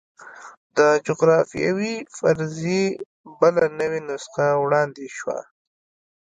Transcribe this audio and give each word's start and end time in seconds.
د 0.77 0.79
جغرافیوي 1.07 1.95
فرضیې 2.15 2.85
بله 3.39 3.65
نوې 3.79 3.99
نسخه 4.09 4.47
وړاندې 4.63 5.05
شوه. 5.17 5.39